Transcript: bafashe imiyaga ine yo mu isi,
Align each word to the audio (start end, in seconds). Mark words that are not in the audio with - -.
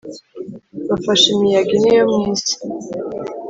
bafashe 0.89 1.25
imiyaga 1.35 1.71
ine 1.77 1.91
yo 1.99 2.05
mu 2.11 2.19
isi, 2.33 2.53